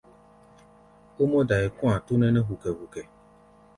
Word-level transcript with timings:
Ó 1.21 1.23
mɔ́-dai 1.31 1.67
kɔ̧́-a̧ 1.77 1.99
tó 2.05 2.13
nɛ́nɛ́ 2.19 2.45
hukɛ-hukɛ. 2.47 3.01